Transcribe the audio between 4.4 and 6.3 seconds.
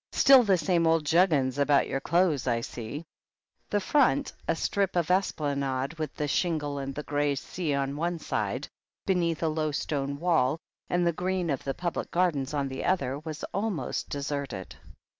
3l strip of esplanade with the